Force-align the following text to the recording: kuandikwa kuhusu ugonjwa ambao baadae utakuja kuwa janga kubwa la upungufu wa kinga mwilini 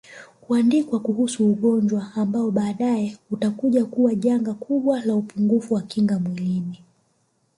kuandikwa 0.41 0.99
kuhusu 0.99 1.49
ugonjwa 1.49 2.11
ambao 2.15 2.51
baadae 2.51 3.17
utakuja 3.31 3.85
kuwa 3.85 4.15
janga 4.15 4.53
kubwa 4.53 5.01
la 5.05 5.15
upungufu 5.15 5.73
wa 5.73 5.81
kinga 5.81 6.19
mwilini 6.19 6.83